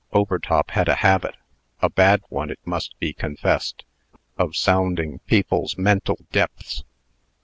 Overtop 0.13 0.71
had 0.71 0.87
a 0.89 0.95
habit 0.95 1.35
(a 1.79 1.87
bad 1.87 2.23
one, 2.29 2.49
it 2.49 2.57
must 2.65 2.97
be 2.97 3.13
confessed) 3.13 3.85
of 4.35 4.55
sounding 4.55 5.19
people's 5.27 5.77
mental 5.77 6.17
depths. 6.31 6.83